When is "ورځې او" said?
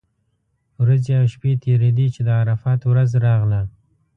0.81-1.25